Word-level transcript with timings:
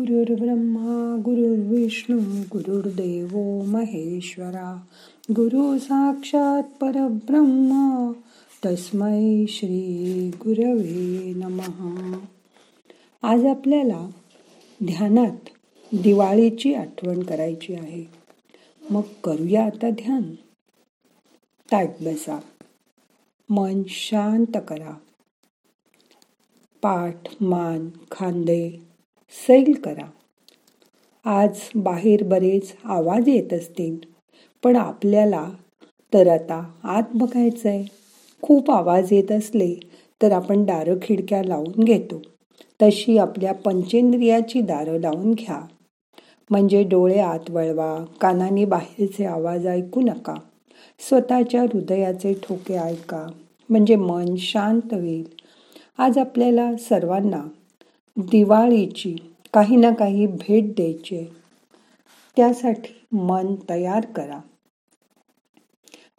गुरुर्ब्रह्मा 0.00 1.16
गुरुर्विष्णू 1.24 2.18
गुरुर्देव 2.52 3.62
महेश्वरा 3.64 4.80
गुरु 5.30 5.78
साक्षात 5.78 6.62
परब्रह्म 6.62 8.12
तस्मै 8.66 9.44
श्री 9.48 10.30
गुरवे 10.40 11.32
नमहा 11.36 12.18
आज 13.22 13.44
आपल्याला 13.44 14.10
ध्यानात 14.84 15.36
दिवाळीची 15.92 16.74
आठवण 16.74 17.22
करायची 17.22 17.74
आहे. 17.74 18.04
मग 18.90 19.02
करूया 19.24 19.64
आता 19.64 19.90
ध्यान. 19.90 20.22
ताट 21.72 21.88
बसा. 22.00 22.40
मन 23.50 23.82
शांत 23.88 24.58
करा. 24.68 24.94
पाठ 26.82 27.42
मान 27.42 27.88
खांदे 28.10 28.93
सैल 29.34 29.72
करा. 29.72 30.04
आज 31.24 31.60
बाहेर 31.74 32.22
बरेच 32.22 32.74
आवाज 32.84 33.28
येत 33.28 33.52
असतील 33.52 33.96
पण 34.62 34.76
आपल्याला 34.76 35.50
तर 36.12 36.28
आता 36.28 36.70
आत 36.84 37.02
बघायचं 37.14 37.68
आहे 37.68 37.84
खूप 38.42 38.70
आवाज 38.70 39.12
येत 39.12 39.32
असले 39.32 39.74
तर 40.22 40.32
आपण 40.32 40.64
दारं 40.64 40.96
खिडक्या 41.02 41.42
लावून 41.44 41.84
घेतो. 41.84 42.22
तशी 42.82 43.18
आपल्या 43.18 43.52
पंचेंद्रियाची 43.54 44.60
दारं 44.60 44.98
लावून 44.98 45.32
घ्या. 45.32 45.60
म्हणजे 46.50 46.82
डोळे 46.82 47.18
आत 47.18 47.50
वळवा 47.50 48.04
कानाने 48.20 48.64
बाहेरचे 48.64 49.24
आवाज 49.24 49.66
ऐकू 49.66 50.00
नका. 50.00 50.34
स्वतःच्या 50.98 51.62
हृदयाचे 51.62 52.32
ठोके 52.42 52.74
ऐका. 52.74 53.26
म्हणजे 53.70 53.96
मन 53.96 54.34
शांत 54.36 54.94
होईल. 54.94 55.24
आज 55.98 56.18
आपल्याला 56.18 56.76
सर्वांना 56.76 57.42
दिवाळीची 58.16 59.16
काही 59.54 59.76
ना 59.76 59.90
काही 59.90 60.26
भेट 60.26 60.64
द्यायची. 60.64 61.24
त्यासाठी 62.36 63.06
मन 63.12 63.54
तयार 63.68 64.06
करा. 64.06 64.38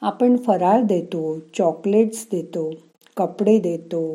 आपण 0.00 0.36
फराळ 0.36 0.82
देतो 0.82 1.38
चॉकलेट्स 1.58 2.26
देतो 2.32 2.70
कपडे 3.16 3.58
देतो 3.58 4.14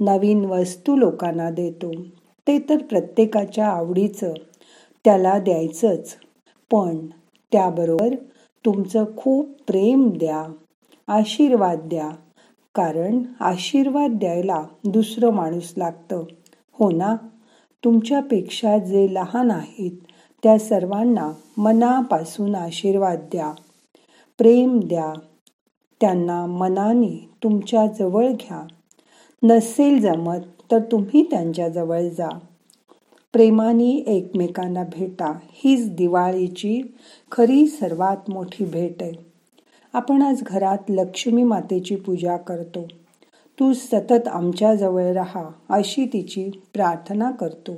नवीन 0.00 0.44
वस्तू 0.44 0.96
लोकांना 0.96 1.50
देतो. 1.50 1.92
ते 2.46 2.58
तर 2.58 2.82
प्रत्येकाच्या 2.82 3.68
आवडीचं 3.68 4.32
त्याला 5.04 5.38
द्यायचंच. 5.38 6.16
पण 6.70 7.06
त्याबरोबर 7.52 8.14
तुमचं 8.64 9.04
खूप 9.16 9.48
प्रेम 9.66 10.10
द्या 10.10 10.44
आशीर्वाद 11.08 11.78
द्या. 11.80 12.10
कारण 12.74 13.22
आशीर्वाद 13.40 14.10
द्यायला 14.10 14.62
दुसरं 14.84 15.30
माणूस 15.30 15.72
लागतं. 15.76 16.24
हो 16.80 16.90
ना? 16.90 17.16
तुमच्यापेक्षा 17.84 18.78
जे 18.78 19.14
लहान 19.14 19.50
आहेत 19.50 19.90
त्या 20.42 20.58
सर्वांना 20.58 21.32
मनापासून 21.56 22.54
आशीर्वाद 22.54 23.18
द्या. 23.18 23.52
प्रेम 24.38 24.80
द्या. 24.84 25.12
त्यांना 26.00 26.46
मनाने 26.46 27.30
तुमच्या 27.42 27.86
जवळ 27.86 28.28
घ्या. 28.28 28.66
नसेल 29.42 30.00
जमत 30.00 30.38
तर 30.70 30.78
तुम्ही 30.78 31.22
त्यांच्या 31.22 31.68
जवळ 31.68 32.00
जा. 32.00 32.28
प्रेमाने 33.32 33.90
एकमेकांना 33.90 34.82
भेटा. 34.82 35.38
हीच 35.50 35.90
दिवाळीची 35.90 36.94
खरी 37.32 37.66
सर्वात 37.66 38.30
मोठी 38.30 38.64
भेट 38.64 39.02
आहे. 39.02 39.12
आपण 39.92 40.22
आज 40.22 40.42
घरात 40.42 40.78
लक्ष्मी 40.88 41.42
मातेची 41.42 41.96
पूजा 41.96 42.36
करतो. 42.36 42.86
तू 43.60 43.72
सतत 43.72 44.28
आमच्या 44.28 44.74
जवळ 44.74 45.12
राहा 45.12 45.44
अशी 45.70 46.06
तिची 46.12 46.50
प्रार्थना 46.74 47.30
करतो. 47.30 47.72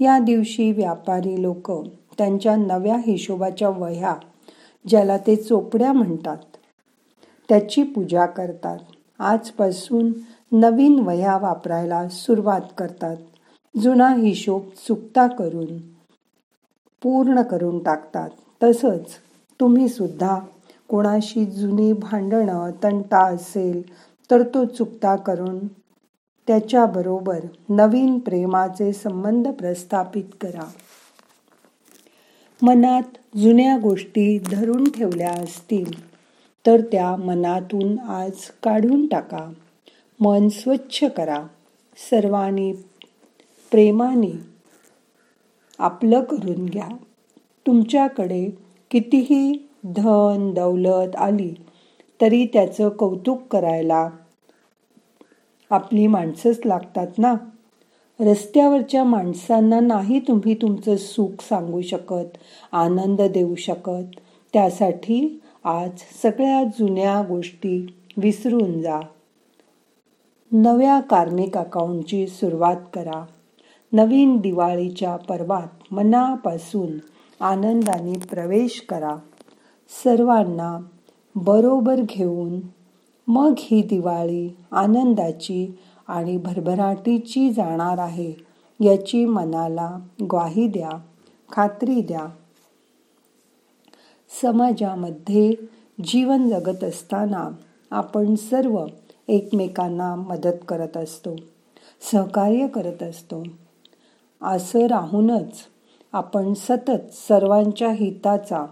या 0.00 0.18
दिवशी 0.18 0.72
व्यापारी 0.72 1.42
लोक 1.42 1.70
त्यांच्या 2.18 2.56
नव्या 2.56 2.96
हिशोबाच्या 3.06 3.68
वह्या 3.68 4.14
ज्याला 4.88 5.16
ते 5.16 5.36
चोपड्या 5.36 5.92
म्हणतात 5.92 6.36
त्याची 7.48 7.82
पूजा 7.82 8.26
करतात. 8.26 8.78
आजपासून 9.18 10.12
नवीन 10.52 10.98
वह्या 10.98 11.36
वापरायला 11.36 12.08
सुरुवात 12.08 12.60
करतात. 12.78 13.16
जुना 13.82 14.08
हिशोब 14.08 14.62
चुकता 14.88 15.26
करून 15.26 15.78
पूर्ण 17.02 17.42
करून 17.42 17.78
टाकतात. 17.78 18.30
तसंच 18.62 19.14
तुम्ही 19.60 19.88
सुद्धा 19.88 20.38
कोणाशी 20.88 21.44
जुनी 21.44 21.92
भांडणं 21.92 22.70
तंटा 22.82 23.24
असेल 23.24 23.82
तर 24.32 24.42
तो 24.42 24.64
चुकता 24.64 25.16
करून 25.16 25.66
त्याच्याबरोबर 26.46 27.40
नवीन 27.68 28.18
प्रेमाचे 28.18 28.92
संबंध 28.92 29.48
प्रस्थापित 29.48 30.24
करा. 30.40 30.70
मनात 32.62 33.36
जुन्या 33.36 33.78
गोष्टी 33.78 34.38
धरून 34.38 34.90
ठेवल्या 34.90 35.30
असतील 35.30 36.12
तर 36.66 36.80
त्या 36.80 37.16
मनातून 37.16 37.98
आज 37.98 38.32
काढून 38.62 39.06
टाका. 39.06 39.52
मन 40.20 40.48
स्वच्छ 40.48 41.04
करा. 41.04 41.46
सर्वांनी 42.10 42.72
प्रेमाने 43.70 44.40
आपलं 45.78 46.24
करून 46.24 46.66
घ्या. 46.66 46.88
तुमच्याकडे 47.66 48.58
कितीही 48.90 49.68
धन 49.84 50.50
दौलत 50.54 51.16
आली 51.16 51.54
तरी 52.20 52.46
त्याचं 52.46 52.88
कौतुक 52.88 53.42
करायला 53.50 54.10
आपली 55.72 56.06
माणसंच 56.06 56.60
लागतात 56.64 57.06
ना? 57.18 57.34
रस्त्यावरच्या 58.20 59.04
माणसांना 59.04 59.80
नाही 59.80 60.20
तुम्ही 60.20 60.54
तुमचं 60.54 60.96
सुख 60.96 61.42
सांगू 61.42 61.82
शकत 61.82 62.38
आनंद 62.72 63.22
देऊ 63.22 63.54
शकत. 63.54 64.20
त्यासाठी 64.52 65.40
आज 65.64 65.90
सगळ्या 66.22 66.64
जुन्या 66.64 67.22
गोष्टी 67.28 67.96
विसरून 68.16 68.82
जा. 68.82 69.00
नव्या 70.52 71.00
कार्मिक 71.00 71.58
अकाउंटची 71.58 72.26
सुरुवात 72.26 72.76
करा. 72.94 73.24
नवीन 73.92 74.36
दिवाळीच्या 74.36 75.16
पर्वात 75.16 75.94
मनापासून 75.94 76.98
आनंदाने 77.44 78.12
प्रवेश 78.12 78.86
करा. 78.88 79.16
सर्वांना 80.04 80.78
बरोबर 81.34 82.00
घेऊन 82.00 82.60
मग 83.28 83.54
ही 83.58 83.82
दिवाळी 83.82 84.56
आनंदाची 84.72 85.78
आणि 86.08 86.36
भरभराटीची 86.36 87.50
जाणार 87.50 87.98
आहे 87.98 88.32
याची 88.80 89.24
मनाला 89.24 89.98
ग्वाही 90.22 90.68
द्या 90.68 90.90
खात्री 91.52 92.00
द्या. 92.00 92.26
समाजामध्ये 94.42 95.54
जीवन 96.04 96.48
जगत 96.48 96.84
असताना 96.84 97.48
आपण 97.90 98.34
सर्व 98.34 98.86
एकमेकांना 99.28 100.14
मदत 100.14 100.64
करत 100.68 100.96
असतो 100.96 101.36
सहकार्य 102.12 102.66
करत 102.66 103.02
असतो. 103.02 103.42
असं 104.42 104.86
राहूनच 104.86 105.52
आपण 106.12 106.54
सतत 106.54 107.12
सर्वांच्या 107.12 107.92
हिताचा 107.92 108.66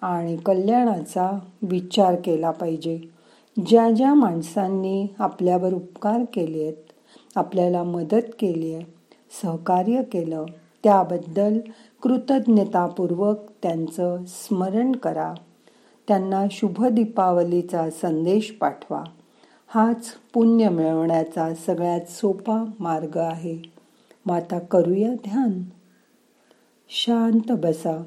आणि 0.00 0.36
कल्याणाचा 0.36 1.38
विचार 1.62 2.14
केला 2.14 2.50
पाहिजे. 2.50 3.15
ज्या 3.58 3.90
ज्या 3.90 4.14
माणसांनी 4.14 5.06
आपल्यावर 5.18 5.72
उपकार 5.74 6.24
केले 6.32 6.62
आहेत 6.62 6.74
आपल्याला 7.36 7.82
मदत 7.82 8.22
केली 8.38 8.74
आहे 8.74 8.84
सहकार्य 9.42 10.02
केलं 10.02 10.44
त्याबद्दल 10.84 11.58
कृतज्ञतापूर्वक 12.02 13.36
त्यांचं 13.62 14.18
स्मरण 14.26 14.92
करा. 14.92 15.34
त्यांना 16.08 16.44
शुभ 16.50 16.86
दीपावलीचा 16.86 17.90
संदेश 17.90 18.50
पाठवा. 18.50 19.04
हाच 19.66 20.06
पुण्य 20.34 20.68
मिळवण्याचा 20.68 21.54
सगळ्यात 21.54 22.04
सोपा 22.08 22.64
मार्ग 22.80 23.16
आहे. 23.16 23.58
माता 24.26 24.58
करूया 24.58 25.14
ध्यान. 25.14 25.62
शांत 26.88 27.52
बसा. 27.52 28.02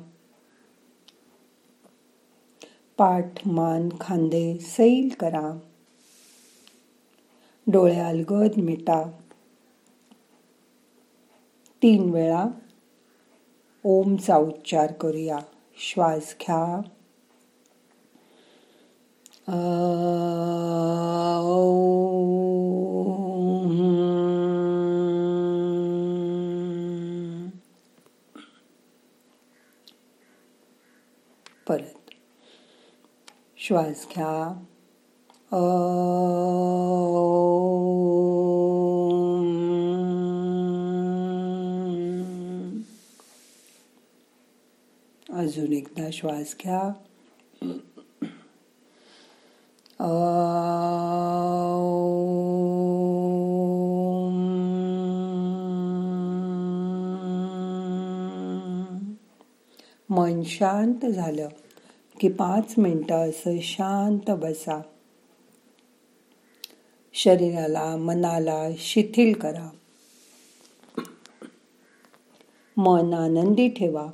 पाठ 2.99 3.47
मान 3.47 3.89
खांदे 4.01 4.57
सैल 4.59 5.09
करा. 5.19 5.59
डोळे 7.67 7.99
अलगद 7.99 8.57
मिटा. 8.57 9.11
तीन 11.81 12.09
वेळा 12.09 12.45
ओमचा 13.83 14.37
उच्चार 14.37 14.91
करूया. 14.91 15.39
श्वास 15.77 16.35
घ्या. 16.41 16.81
ओ 21.43 22.08
श्वास 33.69 34.07
घ्या 34.11 34.27
अजून 45.39 45.73
एकदा 45.73 46.09
श्वास 46.13 46.55
घ्या 46.61 46.81
मन 60.09 60.41
शांत 60.43 61.05
झालं 61.05 61.47
की 62.19 62.29
पाच 62.29 62.73
मिनटं 62.77 63.29
असं 63.29 63.59
शांत 63.61 64.31
बसा. 64.31 64.81
शरीराला 67.13 67.95
मनाला 67.95 68.69
शिथिल 68.77 69.33
करा. 69.33 69.69
मन 72.77 73.13
आनंदी 73.13 73.69
ठेवा. 73.69 74.07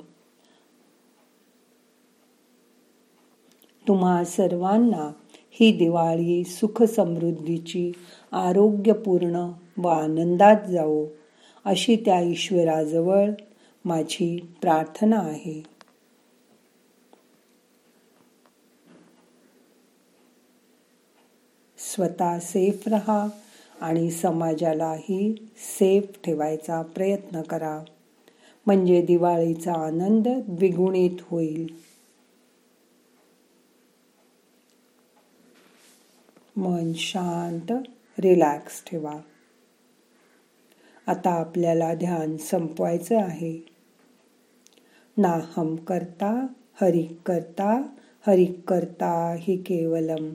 तुम्हा 3.88 4.24
सर्वांना 4.24 5.12
ही 5.50 5.72
दिवाळी 5.72 6.44
सुख 6.44 6.82
समृद्धीची 6.82 7.92
आरोग्यपूर्ण 8.32 9.52
व 9.78 9.88
आनंदात 9.88 10.66
जाओ 10.70 11.04
अशी 11.64 11.96
त्या 11.96 12.20
ईश्वराजवळ 12.20 13.30
माझी 13.84 14.54
प्रार्थना 14.60 15.18
आहे. 15.18 15.75
स्वतः 21.96 22.38
सेफ 22.38 22.88
रहा 22.88 23.28
आणि 23.80 24.10
समाजालाही 24.10 25.50
सेफ 25.78 26.04
ठेवायचा 26.24 26.82
प्रयत्न 26.82 27.42
करा. 27.42 27.82
म्हणजे 28.66 29.02
दिवाळीचा 29.02 29.72
आनंद 29.72 30.28
द्विगुणित 30.28 31.10
होईल. 31.20 31.66
मन 36.56 36.92
शांत 36.92 37.72
रिलॅक्स 38.18 38.84
ठेवा. 38.84 39.14
आता 41.06 41.30
आपल्याला 41.30 41.94
ध्यान 41.94 42.36
संपवायचं 42.36 43.16
आहे. 43.16 43.66
ना 45.16 45.40
हम 45.56 45.76
करता 45.76 46.46
हरिक 46.80 47.20
करता 47.26 47.82
हरिक 48.26 48.60
करता 48.68 49.36
ही 49.38 49.56
केवलम. 49.56 50.34